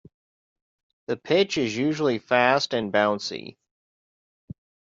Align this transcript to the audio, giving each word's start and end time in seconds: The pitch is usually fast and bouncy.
The 1.05 1.15
pitch 1.15 1.59
is 1.59 1.77
usually 1.77 2.17
fast 2.17 2.73
and 2.73 2.91
bouncy. 2.91 3.57